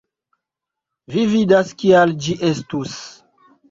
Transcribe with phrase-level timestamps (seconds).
[1.15, 3.01] Vi vidas kial ĝi estus